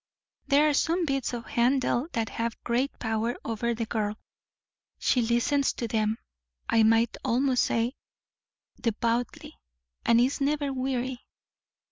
[0.47, 4.17] There are some bits of Handel that have great power over the girl;
[4.97, 6.17] she listens to them,
[6.67, 7.93] I might almost say,
[8.79, 9.59] devoutly,
[10.03, 11.23] and is never weary.